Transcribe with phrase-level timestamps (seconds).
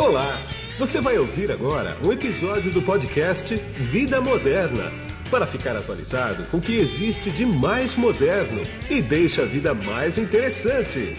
[0.00, 0.38] Olá!
[0.78, 4.84] Você vai ouvir agora um episódio do podcast Vida Moderna
[5.30, 10.16] para ficar atualizado com o que existe de mais moderno e deixa a vida mais
[10.16, 11.14] interessante.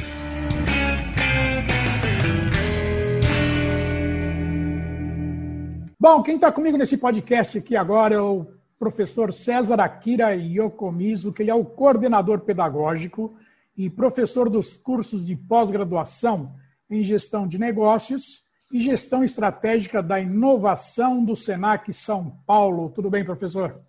[6.00, 8.48] Bom, quem está comigo nesse podcast aqui agora é o
[8.80, 13.38] professor César Akira Yokomizu, que ele é o coordenador pedagógico
[13.78, 16.56] e professor dos cursos de pós-graduação
[16.90, 22.90] em gestão de negócios e gestão estratégica da inovação do Senac São Paulo.
[22.90, 23.82] Tudo bem, professor?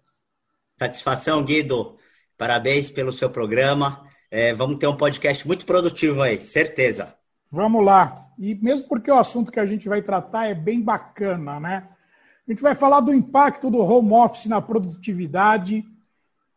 [0.78, 1.96] Satisfação, Guido.
[2.36, 4.04] Parabéns pelo seu programa.
[4.30, 7.14] É, vamos ter um podcast muito produtivo aí, certeza.
[7.50, 8.26] Vamos lá.
[8.38, 11.88] E mesmo porque o assunto que a gente vai tratar é bem bacana, né?
[12.48, 15.84] A gente vai falar do impacto do home office na produtividade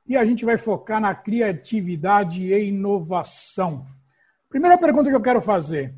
[0.07, 3.85] e a gente vai focar na criatividade e inovação.
[4.49, 5.93] Primeira pergunta que eu quero fazer: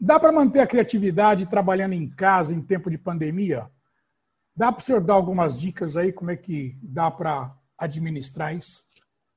[0.00, 3.68] dá para manter a criatividade trabalhando em casa em tempo de pandemia?
[4.56, 8.82] Dá para o senhor dar algumas dicas aí como é que dá para administrar isso?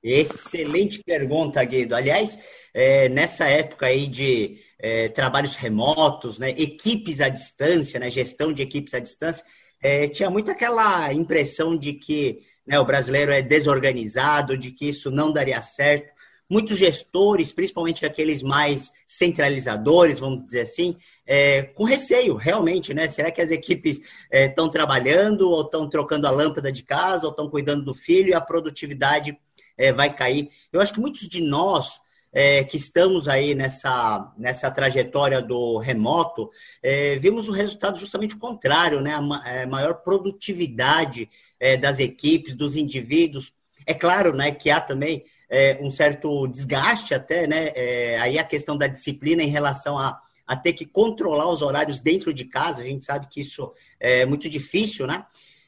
[0.03, 1.95] Excelente pergunta, Guido.
[1.95, 2.37] Aliás,
[2.73, 8.61] é, nessa época aí de é, trabalhos remotos, né, equipes à distância, né, gestão de
[8.61, 9.45] equipes à distância,
[9.81, 15.09] é, tinha muito aquela impressão de que né, o brasileiro é desorganizado, de que isso
[15.09, 16.12] não daria certo.
[16.49, 23.07] Muitos gestores, principalmente aqueles mais centralizadores, vamos dizer assim, é, com receio, realmente, né?
[23.07, 27.31] Será que as equipes estão é, trabalhando, ou estão trocando a lâmpada de casa, ou
[27.31, 29.37] estão cuidando do filho e a produtividade
[29.77, 30.49] é, vai cair?
[30.71, 32.01] Eu acho que muitos de nós
[32.33, 36.49] é, que estamos aí nessa, nessa trajetória do remoto,
[36.81, 39.15] é, vimos o resultado justamente contrário, né?
[39.15, 43.53] A é, maior produtividade é, das equipes, dos indivíduos.
[43.85, 45.23] É claro né, que há também
[45.53, 47.71] é, um certo desgaste até, né?
[47.75, 51.99] É, aí a questão da disciplina em relação a, a ter que controlar os horários
[51.99, 55.23] dentro de casa, a gente sabe que isso é muito difícil, né?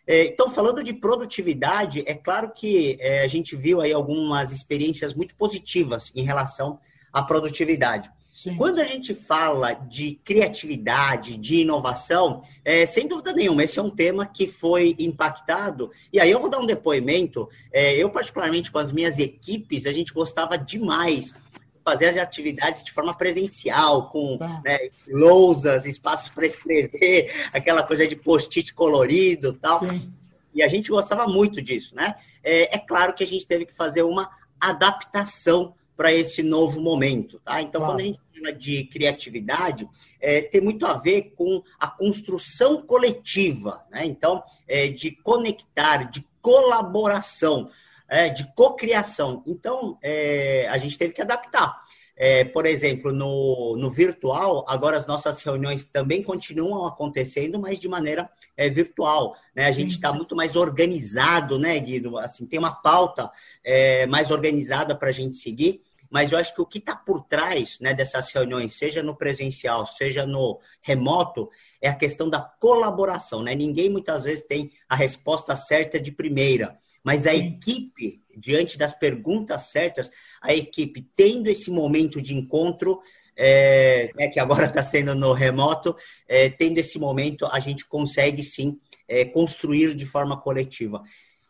[0.07, 5.13] É, então, falando de produtividade, é claro que é, a gente viu aí algumas experiências
[5.13, 6.79] muito positivas em relação
[7.13, 8.09] à produtividade.
[8.35, 8.57] Sim.
[8.57, 13.89] Quando a gente fala de criatividade, de inovação, é, sem dúvida nenhuma, esse é um
[13.89, 15.89] tema que foi impactado.
[16.11, 17.47] E aí eu vou dar um depoimento.
[17.71, 21.33] É, eu, particularmente, com as minhas equipes, a gente gostava demais
[21.81, 24.61] fazer as atividades de forma presencial, com tá.
[24.65, 29.79] né, lousas, espaços para escrever, aquela coisa de post-it colorido tal.
[29.79, 30.11] Sim.
[30.53, 32.15] E a gente gostava muito disso, né?
[32.43, 34.29] É, é claro que a gente teve que fazer uma
[34.59, 37.61] adaptação para esse novo momento, tá?
[37.61, 37.93] Então, claro.
[37.93, 39.89] quando a gente fala de criatividade,
[40.19, 44.05] é, tem muito a ver com a construção coletiva, né?
[44.05, 47.69] Então, é, de conectar, de colaboração
[48.07, 49.43] é, de cocriação.
[49.45, 51.83] Então, é, a gente teve que adaptar.
[52.17, 57.89] É, por exemplo, no, no virtual, agora as nossas reuniões também continuam acontecendo, mas de
[57.89, 59.35] maneira é, virtual.
[59.53, 59.65] Né?
[59.65, 62.17] A gente está muito mais organizado, né, Guido?
[62.17, 63.29] Assim, tem uma pauta
[63.63, 67.25] é, mais organizada para a gente seguir, mas eu acho que o que está por
[67.25, 71.49] trás né, dessas reuniões, seja no presencial, seja no remoto,
[71.81, 73.43] é a questão da colaboração.
[73.43, 73.53] Né?
[73.53, 76.77] Ninguém muitas vezes tem a resposta certa de primeira.
[77.05, 80.09] Mas a equipe, diante das perguntas certas,
[80.41, 82.99] a equipe tendo esse momento de encontro,
[83.37, 85.95] é, é que agora está sendo no remoto,
[86.27, 91.03] é, tendo esse momento, a gente consegue sim é, construir de forma coletiva.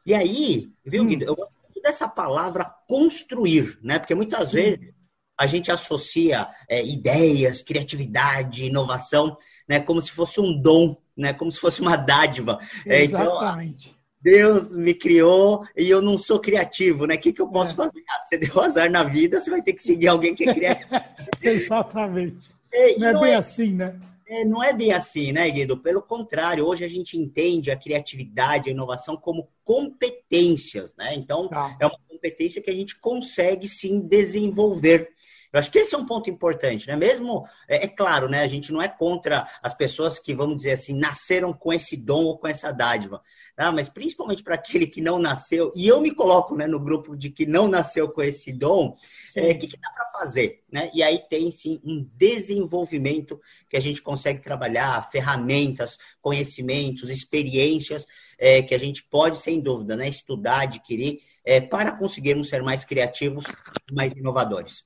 [0.06, 1.08] E aí, viu, hum.
[1.08, 3.98] Guido, eu gosto dessa palavra construir, né?
[3.98, 4.58] Porque muitas sim.
[4.58, 4.94] vezes
[5.38, 11.52] a gente associa é, ideias, criatividade, inovação, né, como se fosse um dom, né, como
[11.52, 12.60] se fosse uma dádiva.
[12.86, 13.88] Exatamente.
[13.88, 13.95] É, então,
[14.26, 17.14] Deus me criou e eu não sou criativo, né?
[17.14, 17.76] O que, que eu posso é.
[17.76, 18.04] fazer?
[18.10, 20.90] Ah, você deu azar na vida, você vai ter que seguir alguém que é criativo.
[21.44, 22.50] Exatamente.
[22.74, 24.00] É, não é bem é, assim, né?
[24.28, 25.78] É, não é bem assim, né, Guido?
[25.78, 31.14] Pelo contrário, hoje a gente entende a criatividade, a inovação como competências, né?
[31.14, 31.78] Então, tá.
[31.80, 35.08] é uma competência que a gente consegue sim desenvolver.
[35.56, 36.98] Eu acho que esse é um ponto importante, né?
[36.98, 38.42] Mesmo, é, é, claro, né?
[38.42, 42.26] A gente não é contra as pessoas que, vamos dizer assim, nasceram com esse dom
[42.26, 43.22] ou com essa dádiva.
[43.58, 43.72] Né?
[43.72, 47.30] Mas principalmente para aquele que não nasceu, e eu me coloco né, no grupo de
[47.30, 48.98] que não nasceu com esse dom, o
[49.40, 50.62] é, que, que dá para fazer?
[50.70, 50.92] Né?
[50.94, 53.40] E aí tem sim um desenvolvimento
[53.70, 58.06] que a gente consegue trabalhar, ferramentas, conhecimentos, experiências
[58.38, 62.84] é, que a gente pode, sem dúvida, né, estudar, adquirir, é, para conseguirmos ser mais
[62.84, 63.46] criativos,
[63.90, 64.84] mais inovadores.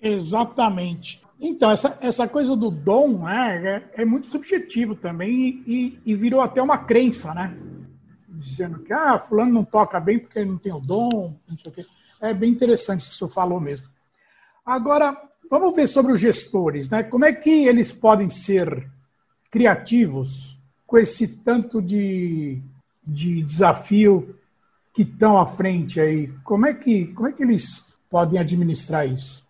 [0.00, 1.22] Exatamente.
[1.40, 6.40] Então, essa, essa coisa do dom né, é, é muito subjetivo também e, e, virou
[6.40, 7.56] até uma crença, né?
[8.28, 11.70] Dizendo que ah, fulano não toca bem porque ele não tem o dom, não sei
[11.70, 11.86] o quê.
[12.20, 13.88] É bem interessante isso que o senhor falou mesmo.
[14.64, 15.16] Agora,
[15.50, 17.02] vamos ver sobre os gestores, né?
[17.02, 18.90] Como é que eles podem ser
[19.50, 22.60] criativos com esse tanto de,
[23.06, 24.36] de desafio
[24.92, 26.28] que estão à frente aí?
[26.44, 29.48] Como é que, como é que eles podem administrar isso?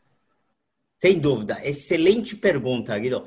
[1.00, 1.58] Sem dúvida.
[1.64, 3.25] Excelente pergunta, Guido.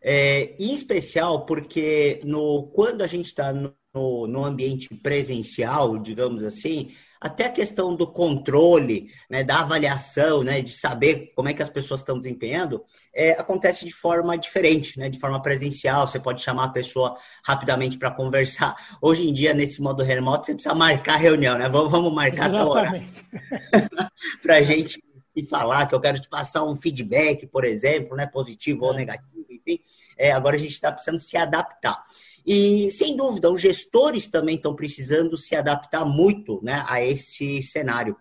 [0.00, 6.90] É, em especial porque no, quando a gente está no, no ambiente presencial, digamos assim,
[7.20, 11.70] até a questão do controle, né, da avaliação, né, de saber como é que as
[11.70, 16.06] pessoas estão desempenhando, é, acontece de forma diferente, né, de forma presencial.
[16.06, 18.76] Você pode chamar a pessoa rapidamente para conversar.
[19.02, 21.68] Hoje em dia, nesse modo remoto, você precisa marcar reunião, né?
[21.68, 22.92] Vamos, vamos marcar hora
[24.42, 25.00] para a gente
[25.36, 28.88] e falar que eu quero te passar um feedback, por exemplo, né, positivo é.
[28.88, 29.78] ou negativo, enfim.
[30.16, 32.02] É, agora a gente está precisando se adaptar.
[32.44, 38.16] E, sem dúvida, os gestores também estão precisando se adaptar muito né, a esse cenário.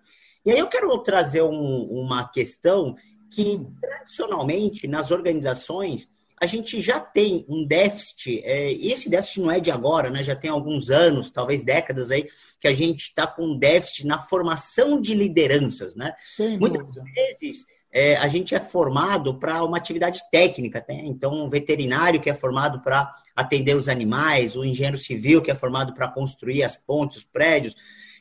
[0.46, 2.96] E aí eu quero trazer um, uma questão
[3.30, 6.10] que, tradicionalmente, nas organizações,
[6.46, 10.24] a gente já tem um déficit, é, e esse déficit não é de agora, né?
[10.24, 14.20] Já tem alguns anos, talvez décadas aí, que a gente está com um déficit na
[14.20, 16.14] formação de lideranças, né?
[16.24, 21.02] Sem Muitas vezes é, a gente é formado para uma atividade técnica, né?
[21.06, 25.56] Então, um veterinário que é formado para atender os animais, o engenheiro civil que é
[25.56, 27.76] formado para construir as pontes, os prédios,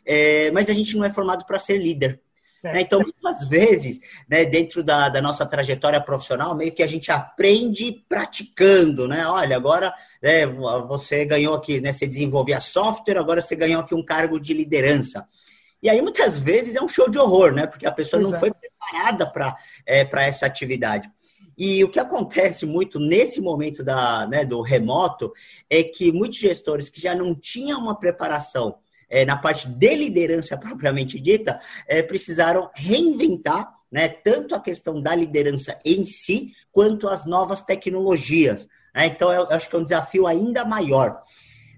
[0.06, 2.20] é, mas a gente não é formado para ser líder.
[2.64, 2.80] Né?
[2.80, 7.92] Então, muitas vezes, né, dentro da, da, nossa trajetória profissional, meio que a gente aprende
[8.08, 9.26] praticando, né?
[9.26, 11.92] Olha, agora né, você ganhou aqui, né?
[11.92, 15.28] Você desenvolvia software, agora você ganhou aqui um cargo de liderança.
[15.82, 17.66] E aí, muitas vezes, é um show de horror, né?
[17.66, 19.54] Porque a pessoa pois não foi preparada para
[19.86, 21.06] é, essa atividade.
[21.58, 25.34] E o que acontece muito nesse momento da, né, do remoto
[25.68, 28.78] é que muitos gestores que já não tinham uma preparação
[29.14, 35.14] é, na parte de liderança propriamente dita, é, precisaram reinventar né, tanto a questão da
[35.14, 38.66] liderança em si, quanto as novas tecnologias.
[38.92, 39.06] Né?
[39.06, 41.22] Então, eu acho que é um desafio ainda maior.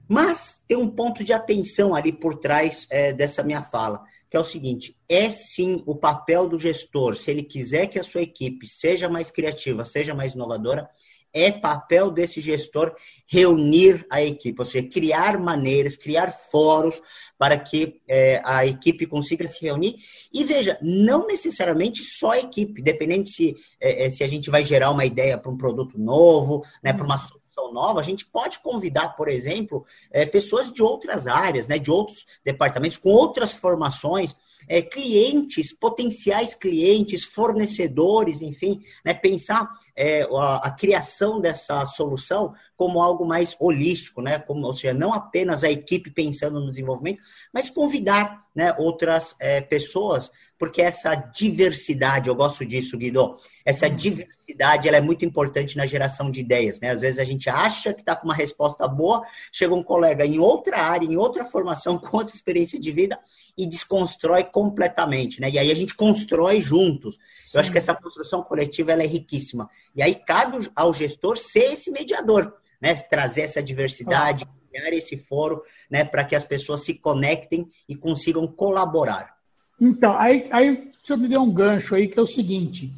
[0.08, 4.40] Mas tem um ponto de atenção ali por trás é, dessa minha fala, que é
[4.40, 8.66] o seguinte: é sim o papel do gestor, se ele quiser que a sua equipe
[8.66, 10.88] seja mais criativa, seja mais inovadora,
[11.36, 12.96] é papel desse gestor
[13.26, 17.02] reunir a equipe, ou seja, criar maneiras, criar fóruns
[17.38, 19.96] para que é, a equipe consiga se reunir.
[20.32, 24.64] E veja, não necessariamente só a equipe, dependendo se, é, é se a gente vai
[24.64, 28.58] gerar uma ideia para um produto novo, né, para uma solução nova, a gente pode
[28.60, 34.34] convidar, por exemplo, é, pessoas de outras áreas, né, de outros departamentos, com outras formações,
[34.68, 43.00] é, clientes, potenciais clientes, fornecedores, enfim, né, pensar é, a, a, criação dessa solução como
[43.00, 47.22] algo mais holístico, né, como, ou seja, não apenas a equipe pensando no desenvolvimento,
[47.52, 53.96] mas convidar né, outras é, pessoas, porque essa diversidade, eu gosto disso, Guido, essa uhum.
[53.96, 56.80] diversidade ela é muito importante na geração de ideias.
[56.80, 56.90] Né?
[56.90, 59.22] Às vezes a gente acha que está com uma resposta boa,
[59.52, 63.18] chega um colega em outra área, em outra formação, com outra experiência de vida
[63.58, 65.40] e desconstrói completamente.
[65.40, 65.50] Né?
[65.50, 67.18] E aí a gente constrói juntos.
[67.44, 67.52] Sim.
[67.54, 69.68] Eu acho que essa construção coletiva ela é riquíssima.
[69.96, 72.94] E aí cabe ao gestor ser esse mediador, né?
[72.94, 74.44] trazer essa diversidade.
[74.46, 75.60] Ah criar esse fórum
[75.90, 79.34] né, para que as pessoas se conectem e consigam colaborar.
[79.80, 82.92] Então, aí, aí você me deu um gancho aí que é o seguinte: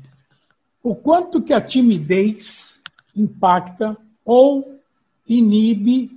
[0.82, 2.80] o quanto que a timidez
[3.14, 4.80] impacta ou
[5.26, 6.11] inibe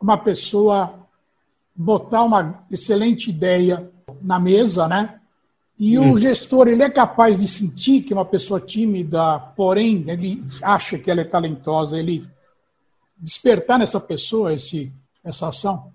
[0.00, 1.06] uma pessoa
[1.74, 5.17] botar uma excelente ideia na mesa, né?
[5.78, 6.12] E hum.
[6.12, 11.10] o gestor, ele é capaz de sentir que uma pessoa tímida, porém, ele acha que
[11.10, 12.26] ela é talentosa, ele
[13.16, 14.92] despertar nessa pessoa esse,
[15.24, 15.92] essa ação?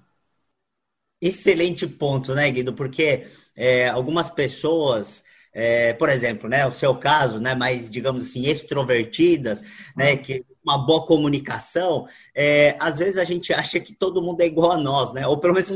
[1.22, 2.74] Excelente ponto, né, Guido?
[2.74, 5.22] Porque é, algumas pessoas,
[5.54, 9.62] é, por exemplo, né, o seu caso, né, mais, digamos assim, extrovertidas,
[9.96, 10.18] né, uhum.
[10.18, 14.72] que uma boa comunicação, é, às vezes a gente acha que todo mundo é igual
[14.72, 15.28] a nós, né?
[15.28, 15.70] Ou pelo menos.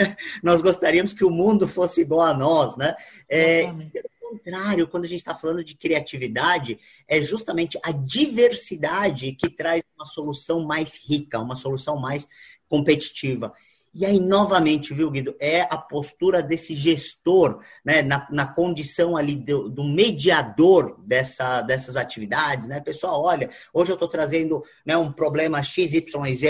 [0.42, 2.94] nós gostaríamos que o mundo fosse igual a nós, né?
[3.28, 9.50] É, pelo contrário, quando a gente está falando de criatividade, é justamente a diversidade que
[9.50, 12.26] traz uma solução mais rica, uma solução mais
[12.68, 13.52] competitiva.
[13.92, 19.34] E aí, novamente, viu, Guido, é a postura desse gestor, né, na, na condição ali
[19.34, 22.78] do, do, mediador dessa, dessas atividades, né?
[22.78, 26.04] Pessoal, olha, hoje eu estou trazendo né, um problema XYZ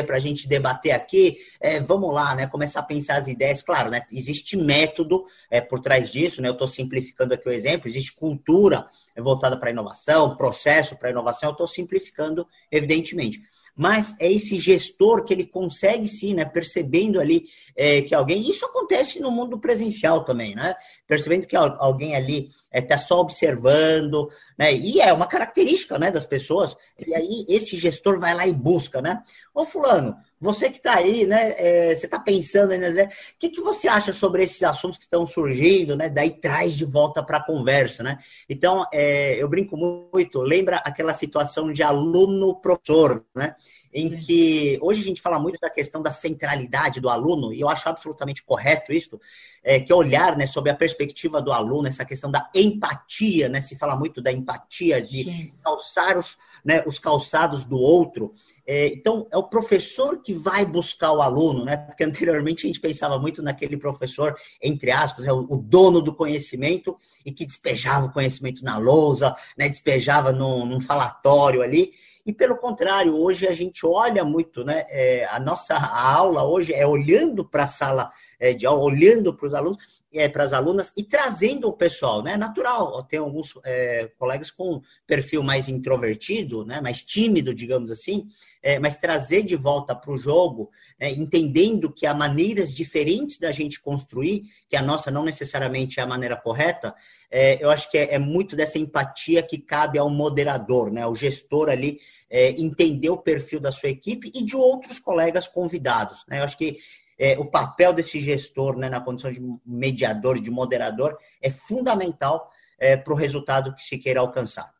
[0.06, 3.62] para a gente debater aqui, é, vamos lá, né, começar a pensar as ideias.
[3.62, 7.88] Claro, né, existe método é, por trás disso, né, eu estou simplificando aqui o exemplo,
[7.88, 13.42] existe cultura voltada para inovação, processo para inovação, eu estou simplificando, evidentemente.
[13.76, 17.46] Mas é esse gestor que ele consegue sim, né, percebendo ali
[17.76, 20.74] é, que alguém, isso acontece no mundo presencial também, né,
[21.06, 26.10] percebendo que alguém ali está é, tá só observando, né, e é uma característica, né,
[26.10, 29.22] das pessoas, e aí esse gestor vai lá e busca, né,
[29.54, 31.54] ô fulano, você que está aí, né?
[31.58, 33.04] É, você está pensando né?
[33.04, 36.08] O que, que você acha sobre esses assuntos que estão surgindo, né?
[36.08, 38.18] Daí traz de volta para a conversa, né?
[38.48, 43.54] Então, é, eu brinco muito, lembra aquela situação de aluno-professor, né?
[43.92, 47.68] Em que hoje a gente fala muito da questão da centralidade do aluno, e eu
[47.68, 49.20] acho absolutamente correto isso,
[49.62, 53.60] é, que é olhar né, sobre a perspectiva do aluno, essa questão da empatia, né?
[53.60, 55.52] Se fala muito da empatia, de Sim.
[55.62, 58.32] calçar os, né, os calçados do outro.
[58.66, 61.76] É, então, é o professor que vai buscar o aluno, né?
[61.76, 66.14] Porque anteriormente a gente pensava muito naquele professor, entre aspas, é o, o dono do
[66.14, 69.68] conhecimento e que despejava o conhecimento na lousa, né?
[69.68, 71.92] despejava num, num falatório ali.
[72.24, 74.84] E pelo contrário, hoje a gente olha muito, né?
[74.88, 79.46] É, a nossa aula hoje é olhando para a sala é, de aula, olhando para
[79.46, 82.36] os alunos é, para as alunas e trazendo o pessoal, né?
[82.36, 86.80] Natural, tem alguns é, colegas com perfil mais introvertido, né?
[86.80, 88.26] mais tímido, digamos assim,
[88.62, 91.10] é, mas trazer de volta para o jogo, né?
[91.12, 96.06] entendendo que há maneiras diferentes da gente construir, que a nossa não necessariamente é a
[96.06, 96.94] maneira correta,
[97.30, 101.02] é, eu acho que é, é, muito dessa empatia que cabe ao moderador, né?
[101.02, 106.24] ao gestor ali, é, entender o perfil da sua equipe e de outros colegas convidados.
[106.28, 106.40] Né?
[106.40, 106.78] Eu acho que
[107.20, 112.96] é, o papel desse gestor né, na condição de mediador, de moderador, é fundamental é,
[112.96, 114.72] para o resultado que se queira alcançar.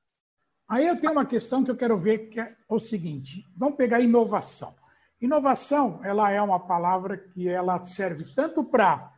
[0.66, 4.00] Aí eu tenho uma questão que eu quero ver, que é o seguinte: vamos pegar
[4.00, 4.75] inovação.
[5.20, 9.12] Inovação, ela é uma palavra que ela serve tanto para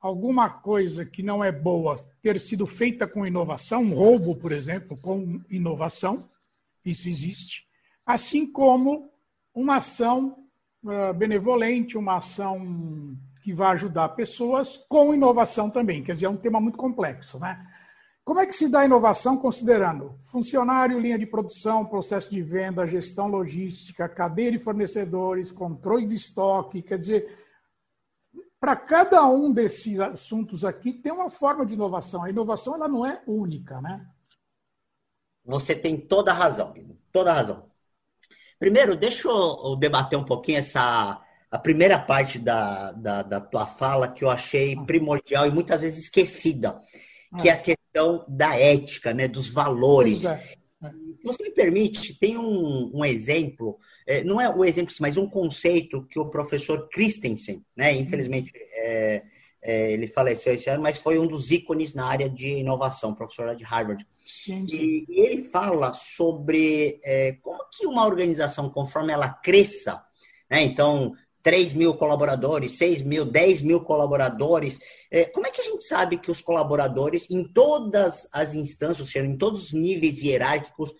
[0.00, 4.96] alguma coisa que não é boa ter sido feita com inovação, um roubo, por exemplo,
[4.96, 6.30] com inovação,
[6.84, 7.66] isso existe,
[8.06, 9.10] assim como
[9.52, 10.47] uma ação
[10.84, 16.02] uh, benevolente, uma ação que vai ajudar pessoas com inovação também.
[16.02, 17.66] Quer dizer, é um tema muito complexo, né?
[18.24, 23.26] Como é que se dá inovação considerando funcionário, linha de produção, processo de venda, gestão
[23.26, 26.82] logística, cadeia de fornecedores, controle de estoque?
[26.82, 27.38] Quer dizer,
[28.60, 32.22] para cada um desses assuntos aqui tem uma forma de inovação.
[32.22, 34.06] A inovação ela não é única, né?
[35.44, 36.74] Você tem toda a razão,
[37.10, 37.67] toda a razão.
[38.58, 44.08] Primeiro, deixa eu debater um pouquinho essa a primeira parte da, da, da tua fala
[44.08, 44.82] que eu achei ah.
[44.84, 46.78] primordial e muitas vezes esquecida,
[47.40, 47.58] que é a ah.
[47.58, 50.24] questão da ética, né, dos valores.
[50.24, 50.42] É.
[50.82, 50.90] é.
[51.24, 56.06] Você me permite, tem um, um exemplo, é, não é o exemplo, mas um conceito
[56.06, 59.22] que o professor Christensen, né, infelizmente é,
[59.62, 63.46] é, ele faleceu esse ano, mas foi um dos ícones na área de inovação, professor
[63.46, 64.06] lá de Harvard.
[64.72, 70.02] E, e, ele fala sobre é, como que uma organização, conforme ela cresça,
[70.50, 74.78] né, então 3 mil colaboradores, 6 mil, 10 mil colaboradores.
[75.10, 79.06] É, como é que a gente sabe que os colaboradores, em todas as instâncias, ou
[79.06, 80.94] seja, em todos os níveis hierárquicos,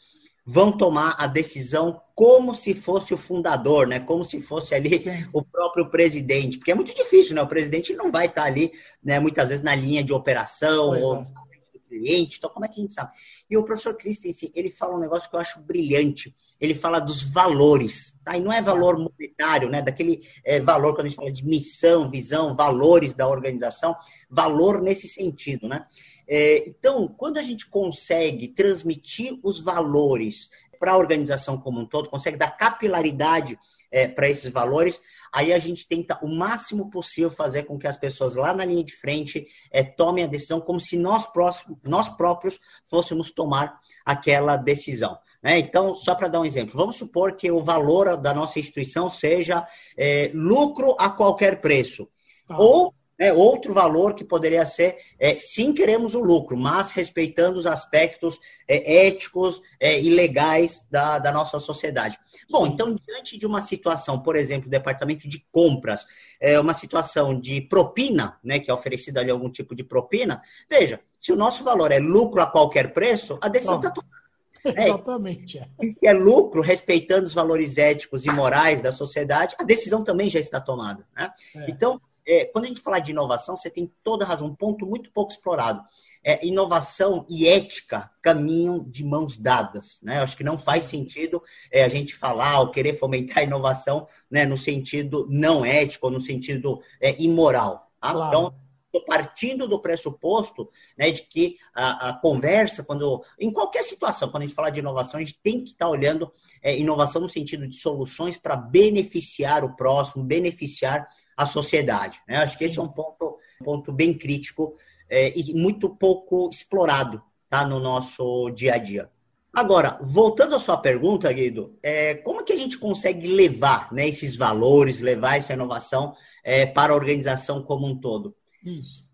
[0.45, 4.01] vão tomar a decisão como se fosse o fundador, né?
[4.01, 7.41] Como se fosse ali o próprio presidente, porque é muito difícil, né?
[7.41, 9.21] O presidente não vai estar ali, né?
[9.21, 11.23] Muitas vezes na linha de operação pois ou é.
[11.23, 12.39] do cliente.
[12.39, 13.13] Então, como é que a gente sabe?
[13.49, 16.35] E o professor Christensen, ele fala um negócio que eu acho brilhante.
[16.61, 18.37] Ele fala dos valores, tá?
[18.37, 19.81] E não é valor monetário, né?
[19.81, 23.95] Daquele é, valor quando a gente fala de missão, visão, valores da organização,
[24.29, 25.87] valor nesse sentido, né?
[26.27, 32.09] É, então, quando a gente consegue transmitir os valores para a organização como um todo,
[32.09, 33.59] consegue dar capilaridade
[33.91, 35.01] é, para esses valores,
[35.33, 38.85] aí a gente tenta o máximo possível fazer com que as pessoas lá na linha
[38.85, 44.57] de frente é, tomem a decisão como se nós, próximo, nós próprios fôssemos tomar aquela
[44.57, 45.19] decisão.
[45.43, 45.59] Né?
[45.59, 49.67] Então, só para dar um exemplo, vamos supor que o valor da nossa instituição seja
[49.97, 52.09] é, lucro a qualquer preço.
[52.49, 52.61] Ah.
[52.61, 57.67] Ou é, outro valor que poderia ser, é, sim, queremos o lucro, mas respeitando os
[57.67, 62.19] aspectos é, éticos é, e legais da, da nossa sociedade.
[62.49, 66.07] Bom, então, diante de uma situação, por exemplo, departamento de compras,
[66.41, 71.01] é uma situação de propina, né, que é oferecida ali algum tipo de propina, veja,
[71.21, 74.19] se o nosso valor é lucro a qualquer preço, a decisão está tomada.
[74.65, 75.63] É, Exatamente.
[75.81, 80.29] E se é lucro, respeitando os valores éticos e morais da sociedade, a decisão também
[80.29, 81.07] já está tomada.
[81.17, 81.31] Né?
[81.55, 81.71] É.
[81.71, 84.85] Então, é, quando a gente fala de inovação, você tem toda a razão, um ponto
[84.85, 85.83] muito pouco explorado.
[86.23, 89.99] É, inovação e ética caminham de mãos dadas.
[90.03, 90.19] Né?
[90.19, 91.43] Eu acho que não faz sentido
[91.73, 96.13] é, a gente falar ou querer fomentar a inovação né, no sentido não ético, ou
[96.13, 97.91] no sentido é, imoral.
[97.99, 98.13] Tá?
[98.13, 98.29] Claro.
[98.29, 98.68] Então,
[98.99, 104.43] estou partindo do pressuposto né, de que a, a, conversa, quando em qualquer situação, quando
[104.43, 106.31] a gente fala de inovação, a gente tem que estar tá olhando
[106.63, 112.21] é, inovação no sentido de soluções para beneficiar o próximo, beneficiar a sociedade.
[112.27, 112.37] Né?
[112.37, 114.77] Acho que esse é um ponto, ponto bem crítico
[115.09, 119.11] é, e muito pouco explorado tá, no nosso dia a dia.
[119.53, 124.37] Agora, voltando à sua pergunta, Guido, é, como que a gente consegue levar né, esses
[124.37, 126.15] valores, levar essa inovação
[126.45, 128.37] é, para a organização como um todo?
[128.65, 129.05] Isso.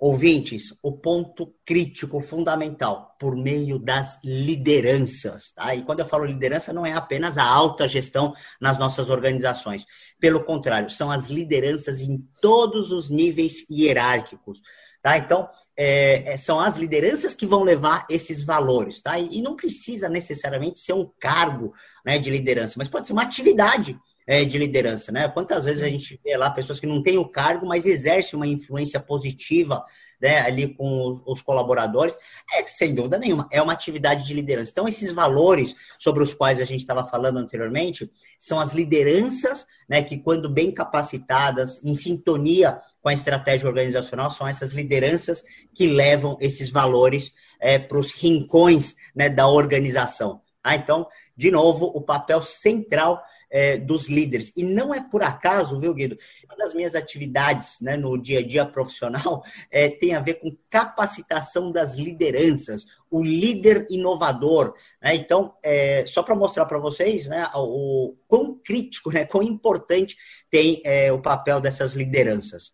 [0.00, 5.52] Ouvintes, o ponto crítico, fundamental, por meio das lideranças.
[5.52, 5.74] Tá?
[5.74, 9.84] E quando eu falo liderança, não é apenas a alta gestão nas nossas organizações.
[10.18, 14.62] Pelo contrário, são as lideranças em todos os níveis hierárquicos.
[15.02, 15.18] Tá?
[15.18, 15.46] Então,
[15.76, 19.02] é, é são as lideranças que vão levar esses valores.
[19.02, 19.18] Tá?
[19.18, 21.74] E, e não precisa necessariamente ser um cargo
[22.06, 25.28] né, de liderança, mas pode ser uma atividade é, de liderança, né?
[25.28, 28.46] Quantas vezes a gente vê lá pessoas que não têm o cargo, mas exercem uma
[28.46, 29.84] influência positiva
[30.20, 32.16] né, ali com os colaboradores,
[32.52, 34.70] é sem dúvida nenhuma, é uma atividade de liderança.
[34.70, 40.02] Então, esses valores sobre os quais a gente estava falando anteriormente são as lideranças, né,
[40.02, 45.42] que quando bem capacitadas, em sintonia com a estratégia organizacional, são essas lideranças
[45.74, 50.42] que levam esses valores é, para os rincões né, da organização.
[50.62, 54.52] Ah, então, de novo, o papel central é, dos líderes.
[54.56, 56.16] E não é por acaso, viu, Guido?
[56.44, 60.56] Uma das minhas atividades né, no dia a dia profissional é, tem a ver com
[60.70, 64.74] capacitação das lideranças, o líder inovador.
[65.02, 65.16] Né?
[65.16, 70.16] Então, é, só para mostrar para vocês né, o, o quão crítico, né, quão importante
[70.48, 72.72] tem é, o papel dessas lideranças.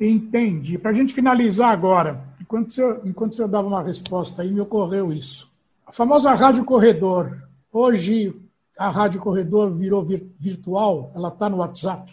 [0.00, 0.76] Entendi.
[0.76, 5.12] Para a gente finalizar agora, enquanto senhor, enquanto senhor dava uma resposta aí, me ocorreu
[5.12, 5.50] isso.
[5.86, 7.42] A famosa rádio corredor.
[7.72, 8.34] Hoje,
[8.76, 12.12] a Rádio Corredor virou vir, virtual, ela está no WhatsApp.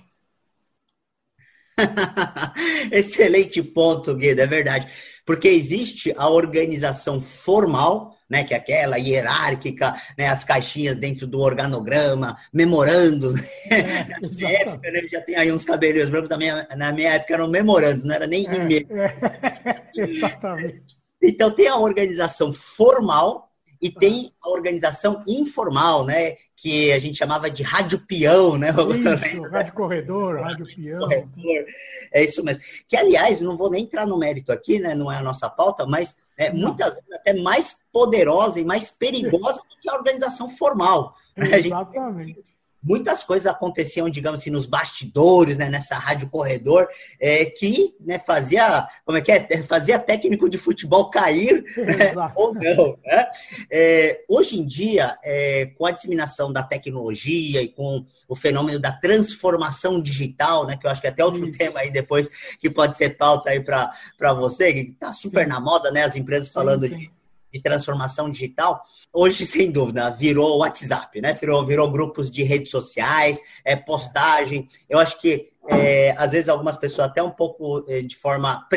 [2.91, 4.87] Excelente ponto, Guido, é verdade.
[5.25, 11.39] Porque existe a organização formal, né, que é aquela hierárquica, né, as caixinhas dentro do
[11.39, 13.35] organograma, memorando.
[13.69, 17.13] É, na minha época, né, já tem aí uns cabelinhos brancos, na minha, na minha
[17.13, 18.87] época eram memorando, não era nem é, e-mail.
[18.91, 20.97] É, exatamente.
[21.21, 23.50] Então tem a organização formal,
[23.81, 26.35] e tem a organização informal, né?
[26.55, 28.69] Que a gente chamava de rádio peão, né?
[28.69, 30.99] Isso, rádio corredor, rádio peão.
[30.99, 31.65] Corredor,
[32.11, 32.61] é isso mesmo.
[32.87, 34.93] Que, aliás, não vou nem entrar no mérito aqui, né?
[34.93, 39.59] Não é a nossa pauta, mas é muitas vezes até mais poderosa e mais perigosa
[39.59, 41.15] do que a organização formal.
[41.35, 42.50] Exatamente.
[42.83, 46.87] Muitas coisas aconteciam, digamos assim, nos bastidores, né, nessa rádio corredor,
[47.19, 52.53] é, que né, fazia, como é que é, fazia técnico de futebol cair né, ou
[52.53, 52.97] não.
[53.05, 53.27] Né?
[53.69, 58.91] É, hoje em dia, é, com a disseminação da tecnologia e com o fenômeno da
[58.91, 61.57] transformação digital, né, que eu acho que é até outro Isso.
[61.57, 62.27] tema aí depois
[62.59, 65.49] que pode ser pauta aí para você, que está super sim.
[65.49, 66.97] na moda, né, as empresas falando sim, sim.
[66.97, 67.20] de
[67.51, 71.33] de transformação digital, hoje, sem dúvida, virou WhatsApp, né?
[71.33, 74.67] Virou, virou grupos de redes sociais, é, postagem.
[74.89, 78.67] Eu acho que, é, às vezes, algumas pessoas até um pouco é, de forma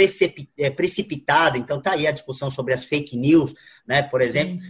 [0.58, 3.54] é, precipitada, então tá aí a discussão sobre as fake news,
[3.86, 4.02] né?
[4.02, 4.60] Por exemplo.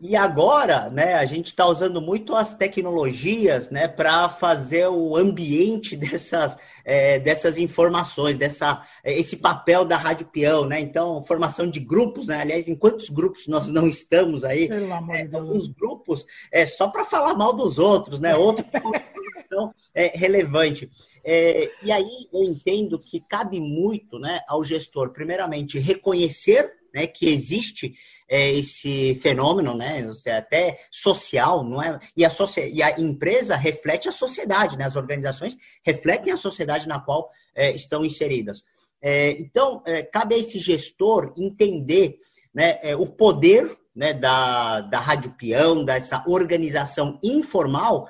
[0.00, 5.94] E agora, né, a gente está usando muito as tecnologias, né, para fazer o ambiente
[5.96, 10.80] dessas, é, dessas informações, dessa, é, esse papel da rádio peão, né?
[10.80, 12.40] Então, formação de grupos, né?
[12.40, 14.68] Aliás, em quantos grupos nós não estamos aí?
[14.68, 15.42] Pelo amor é, de Deus.
[15.42, 18.34] Alguns grupos é só para falar mal dos outros, né?
[18.34, 18.64] Outro
[19.94, 20.90] é relevante.
[21.22, 27.28] É, e aí eu entendo que cabe muito, né, ao gestor, primeiramente, reconhecer né, que
[27.28, 27.94] existe
[28.28, 31.98] é, esse fenômeno, né, até social, não é?
[32.16, 32.30] E a,
[32.72, 34.84] e a empresa reflete a sociedade, né?
[34.84, 38.62] As organizações refletem a sociedade na qual é, estão inseridas.
[39.02, 42.18] É, então, é, cabe a esse gestor entender
[42.54, 48.08] né, é, o poder né, da, da Rádio Peão, dessa organização informal,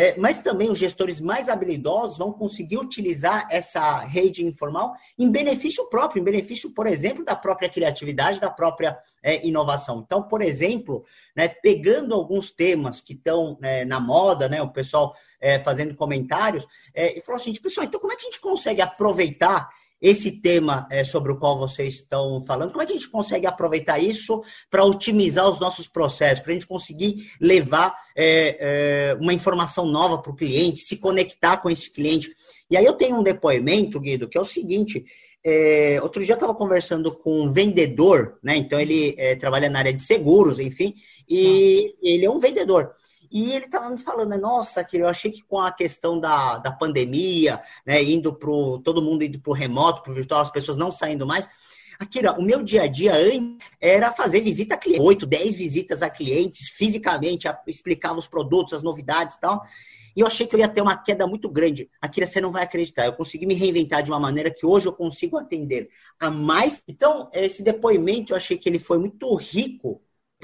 [0.00, 5.90] é, mas também os gestores mais habilidosos vão conseguir utilizar essa rede informal em benefício
[5.90, 10.02] próprio, em benefício, por exemplo, da própria criatividade, da própria é, inovação.
[10.02, 11.04] Então, por exemplo,
[11.36, 16.66] né, pegando alguns temas que estão é, na moda, né, o pessoal é, fazendo comentários,
[16.94, 19.68] é, e falou assim, pessoal, então como é que a gente consegue aproveitar
[20.00, 23.46] esse tema é, sobre o qual vocês estão falando, como é que a gente consegue
[23.46, 29.34] aproveitar isso para otimizar os nossos processos, para a gente conseguir levar é, é, uma
[29.34, 32.34] informação nova para o cliente, se conectar com esse cliente?
[32.70, 35.04] E aí eu tenho um depoimento, Guido, que é o seguinte:
[35.44, 38.56] é, outro dia eu estava conversando com um vendedor, né?
[38.56, 40.94] Então ele é, trabalha na área de seguros, enfim,
[41.28, 41.98] e ah.
[42.02, 42.94] ele é um vendedor.
[43.30, 46.72] E ele estava me falando, nossa, que eu achei que com a questão da, da
[46.72, 50.76] pandemia, né, indo pro todo mundo indo para o remoto, para o virtual, as pessoas
[50.76, 51.48] não saindo mais.
[52.00, 53.12] Akira, o meu dia a dia
[53.78, 58.82] era fazer visita a clientes, 8, 10 visitas a clientes, fisicamente, explicava os produtos, as
[58.82, 59.62] novidades e tal.
[60.16, 61.88] E eu achei que eu ia ter uma queda muito grande.
[62.00, 63.06] Akira, você não vai acreditar.
[63.06, 65.88] Eu consegui me reinventar de uma maneira que hoje eu consigo atender
[66.18, 66.82] a mais.
[66.88, 70.02] Então, esse depoimento eu achei que ele foi muito rico,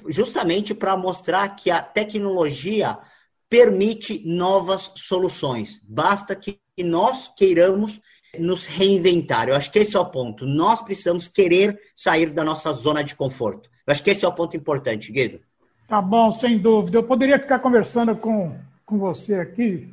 [0.09, 2.99] justamente para mostrar que a tecnologia
[3.49, 5.81] permite novas soluções.
[5.83, 8.01] Basta que nós queiramos
[8.39, 9.49] nos reinventar.
[9.49, 10.45] Eu acho que esse é o ponto.
[10.45, 13.71] Nós precisamos querer sair da nossa zona de conforto.
[13.87, 15.41] Eu acho que esse é o ponto importante, Guido.
[15.89, 16.99] Tá bom, sem dúvida.
[16.99, 18.57] Eu poderia ficar conversando com
[18.87, 19.93] com você aqui,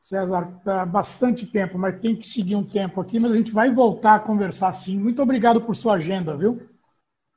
[0.00, 3.70] César, há bastante tempo, mas tem que seguir um tempo aqui, mas a gente vai
[3.70, 4.98] voltar a conversar sim.
[4.98, 6.62] Muito obrigado por sua agenda, viu?